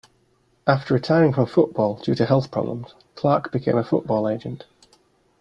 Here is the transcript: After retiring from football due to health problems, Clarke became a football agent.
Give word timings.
After 0.65 0.95
retiring 0.95 1.31
from 1.31 1.45
football 1.45 1.97
due 1.97 2.15
to 2.15 2.25
health 2.25 2.49
problems, 2.49 2.95
Clarke 3.13 3.51
became 3.51 3.77
a 3.77 3.83
football 3.83 4.27
agent. 4.27 4.65